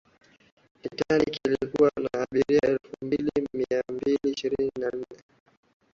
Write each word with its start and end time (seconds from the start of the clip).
titaniki 0.81 1.39
ilikuwa 1.47 1.91
na 2.03 2.21
abiria 2.23 2.61
elfu 2.69 2.89
mbili 3.05 3.31
mia 3.53 3.83
mbili 3.89 4.19
ishirini 4.33 4.71
na 4.79 4.89
nne 4.89 5.21